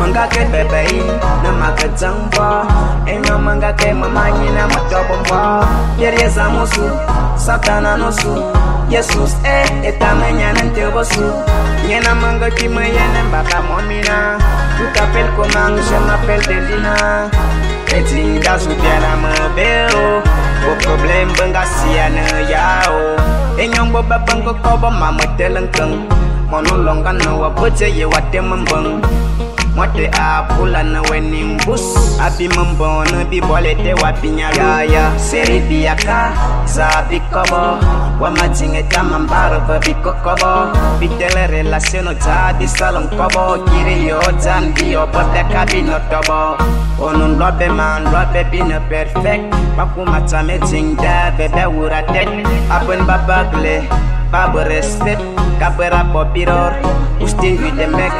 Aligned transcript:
Mangake 0.00 0.44
bebe 0.52 1.02
na 1.42 1.52
makadzangwa 1.52 2.66
Eno 3.06 3.38
mangake 3.38 3.92
mamanyi 3.92 4.50
na 4.50 4.68
matobomba 4.68 5.68
Yeryeza 5.98 6.48
musu, 6.50 6.90
satana 7.36 7.96
nusu 7.96 8.42
Jesus 8.88 9.36
eh, 9.44 9.70
etamenya 9.84 10.52
nantebosu 10.52 11.32
Nyena 11.88 12.14
manga 12.14 12.50
kima 12.50 12.84
yene 12.84 13.22
mbaka 13.28 13.62
momina 13.62 14.38
Tu 14.78 14.84
t'appelles 14.94 15.30
comment, 15.36 15.76
je 15.76 16.06
m'appelle 16.06 16.46
Delina 16.46 17.30
Eti 17.90 18.38
dazu 18.44 18.70
biana 18.80 19.16
mabeo 19.16 19.98
oh. 19.98 20.22
Bo 20.62 20.72
problem 20.82 21.28
benga 21.38 21.66
siana 21.66 22.24
yao 22.46 22.94
oh. 22.94 23.60
Enyong 23.60 23.90
bo 23.92 24.02
babango 24.02 24.54
kobo 24.62 24.90
mama 24.90 25.26
telengkeng 25.36 26.06
Mono 26.50 26.76
longa 26.82 27.12
na 27.12 27.30
ye 27.86 28.04
wate 28.04 28.40
Mwate 29.80 30.10
a 30.12 30.42
pula 30.42 30.82
na 30.82 31.00
weni 31.02 31.44
mbus. 31.44 31.80
Abi 32.20 32.48
mambono 32.48 33.24
bi 33.30 33.40
bole 33.40 33.74
te 33.74 33.94
wapinya 33.94 34.50
ya 34.52 34.84
ya. 34.84 35.18
Seri 35.18 35.60
biaka 35.60 36.32
sa 36.66 37.02
bikobo 37.08 37.80
Wa 38.20 38.30
majinge 38.30 38.82
tama 38.82 39.18
mbaro 39.18 39.60
va 39.64 39.78
bikokobo 39.78 40.76
Bitele 41.00 41.46
relaciono 41.46 42.12
ta 42.14 42.52
di 42.58 42.68
salon 42.68 43.08
kobo. 43.08 43.64
Kiri 43.64 44.06
yo 44.08 44.20
tan 44.44 44.74
bi 44.74 44.92
yo 44.92 45.06
bote 45.06 45.48
kabino 45.48 45.96
tobo. 46.12 46.60
Onun 47.00 47.38
lobe 47.38 47.68
man 47.72 48.04
lobe 48.12 48.44
bina 48.50 48.80
perfect. 48.80 49.48
Makuma 49.76 50.20
tame 50.28 50.58
jingda 50.68 51.32
bebe 51.38 51.64
wura 51.72 52.02
tek 52.12 52.28
Apen 52.68 53.00
babagle 53.08 53.88
babu 54.30 54.62
respect 54.64 55.20
Kabera 55.58 56.06
popiror 56.14 56.72
with 57.20 57.36
the 57.42 57.86
mek 57.90 58.14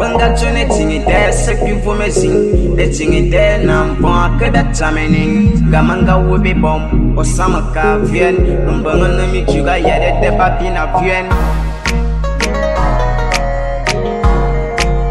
Banga 0.00 0.34
chone 0.34 0.64
tingi 0.72 0.98
de 1.06 1.30
Sepi 1.30 1.72
vume 1.84 2.08
zing 2.10 2.74
De 2.76 2.88
tingi 2.88 3.30
de 3.30 3.62
Nampon 3.66 4.38
Keda 4.40 4.62
tamening 4.74 5.52
Gamanga 5.70 6.16
wubi 6.18 6.54
bom 6.54 7.14
Osama 7.16 7.60
ka 7.74 7.98
vien 8.10 8.36
Numbanga 8.66 9.08
nami 9.16 9.44
juga 9.46 9.76
Yede 9.76 10.10
de 10.20 10.30
papi 10.38 10.66
na 10.72 10.86
vien 10.98 11.28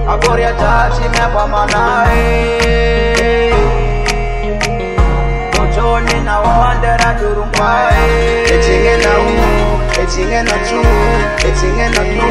Agoria 0.09 0.51
tachi 0.59 1.05
me 1.13 1.25
pamana 1.33 1.83
Mochoni 5.55 6.17
na 6.25 6.35
wandera 6.41 7.09
durungwa 7.19 7.71
Echinge 8.49 8.97
na 9.03 9.11
umu 9.18 9.18
etinge 10.09 10.41
na 10.43 10.55
tu 10.65 10.81
etinge 11.47 11.85
na 11.93 12.01
tu 12.01 12.25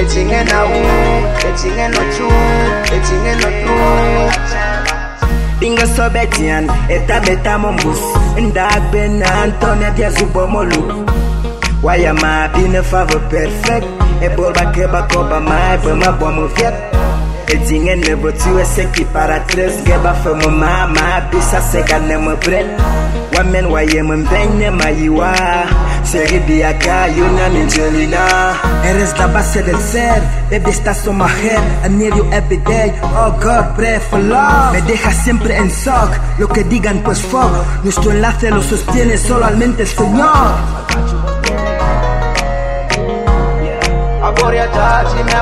etinge 0.00 0.40
na 0.50 0.58
u 0.66 0.80
etinge 1.48 1.86
na 1.94 2.02
tu 2.14 2.26
etinge 2.94 3.32
na 3.40 3.48
tu 3.62 3.74
Bingo 5.60 5.86
so 5.94 6.10
betian 6.10 6.66
eta 6.88 7.20
beta 7.20 7.58
mombus. 7.58 8.02
Ndak 8.34 8.90
ben 8.90 9.22
Antonia 9.22 9.90
dia 9.90 10.10
zubo 10.10 10.46
molu. 10.46 11.06
Waya 11.82 12.14
ma 12.14 12.48
bine 12.48 12.82
favo 12.82 13.20
perfect. 13.30 13.86
E 14.24 14.28
bol 14.34 14.52
bake 14.52 14.88
bakoba 14.90 15.38
ma 15.40 15.74
e 15.74 15.78
bama 15.84 16.10
bomo 16.18 16.48
viet 16.56 16.74
Edinge 17.46 17.96
nebo 17.96 18.30
tu 18.32 18.58
e 18.58 18.64
seki 18.64 19.04
para 19.12 19.40
tres 19.46 19.74
Geba 19.84 20.14
fe 20.14 20.30
mo 20.34 20.50
mama 20.50 21.24
bisa 21.30 21.60
sega 21.60 21.98
ne 21.98 22.16
mo 22.16 22.36
bret 22.36 22.66
Wamen 23.40 23.72
waye 23.72 24.02
mo 24.02 24.16
mbenye 24.16 24.70
ma 24.70 24.90
yiwa 24.90 25.32
Seri 26.02 26.38
biaga 26.40 27.06
yuna 27.06 27.48
ninjelina 27.48 28.54
Eres 28.84 29.16
la 29.18 29.28
base 29.28 29.62
del 29.62 29.78
ser 29.78 30.20
Baby 30.50 30.70
estás 30.70 31.06
on 31.08 31.16
my 31.16 31.26
head. 31.26 31.62
I 31.84 31.88
need 31.88 32.14
you 32.14 32.24
every 32.32 32.58
day. 32.58 32.92
Oh 33.02 33.32
God 33.40 33.76
pray 33.76 33.98
for 33.98 34.18
love. 34.18 34.72
Me 34.74 34.82
deja 34.82 35.10
siempre 35.12 35.56
en 35.56 35.70
shock. 35.70 36.10
Lo 36.38 36.48
que 36.48 36.64
digan 36.64 36.98
pues 37.02 37.22
fuck. 37.22 37.50
Nuestro 37.82 38.10
enlace 38.10 38.50
lo 38.50 38.62
sostiene 38.62 39.16
solamente 39.16 39.82
el 39.82 39.88
Señor. 39.88 40.52
Agoria 44.22 44.70
tachi 44.70 45.24
me 45.24 45.32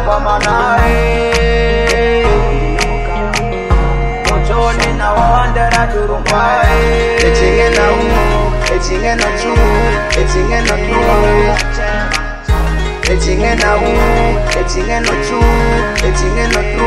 pamana 4.68 4.88
Mochoni 4.88 4.98
na 4.98 5.12
wandera 5.12 5.86
durungwa 5.86 6.64
Echinge 7.18 7.70
na 7.70 7.92
u 7.92 7.98
Echinge 8.76 9.14
na 9.14 9.24
chu 9.38 9.52
Echinge 10.20 10.60
na 10.60 10.76
chu 10.86 10.98
Echinge 13.12 13.54
na 13.54 13.76
u 13.76 13.78
Echinge 14.60 15.00
na 15.00 15.12
chu 15.24 15.40
Echinge 16.06 16.46
na 16.52 16.62
chu 16.62 16.84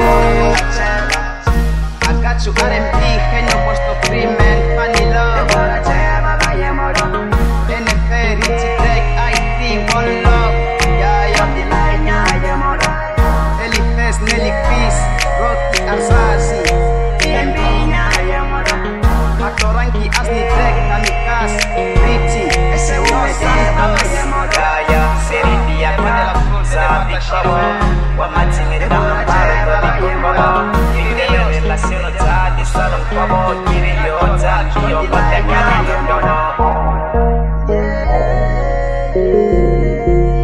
I 2.04 2.14
got 2.22 2.46
you 2.46 2.54
R&B, 2.54 3.02
genio 3.32 3.58
puesto 3.66 3.94
crimen, 4.04 4.58
funny 4.76 5.06
love 5.14 5.71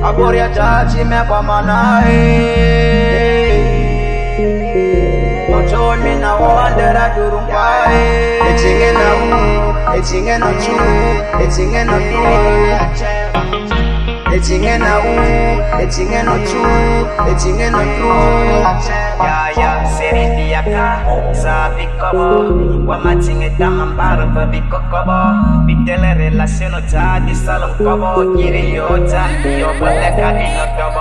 Agoria 0.08 0.48
tachi 0.56 1.04
me 1.04 1.20
pamana 1.30 2.02
Mochoni 5.50 6.16
na 6.22 6.36
wandera 6.36 7.10
durungwa 7.16 7.68
Echinge 8.50 8.92
na 8.92 9.08
u, 9.16 9.98
echinge 9.98 10.38
na 10.38 10.54
chu, 10.54 10.76
echinge 11.44 11.84
na 11.84 11.98
tu 12.00 13.77
Echinge 14.36 14.78
na 14.78 15.00
u, 15.00 15.14
echinge 15.82 16.24
na 16.24 16.36
chu, 16.48 16.62
echinge 17.32 17.70
na 17.70 17.80
tu 17.80 18.12
Ya 19.24 19.50
ya 19.58 19.72
seri 19.98 20.26
biaka 20.36 21.00
sa 21.34 21.70
bikobo 21.76 22.54
Wa 22.86 22.98
machinge 23.00 23.50
tama 23.58 23.86
mbaro 23.86 24.28
ba 24.36 24.46
bikokobo 24.46 25.20
Bitele 25.66 26.14
relaciono 26.14 26.82
ta 26.92 27.20
di 27.26 27.34
salon 27.36 27.72
kobo 27.78 28.36
Kiri 28.38 28.76
yo 28.76 28.88
ta, 29.10 29.26
yo 29.48 29.74
bote 29.80 30.10
kabino 30.20 30.64
dobo 30.78 30.97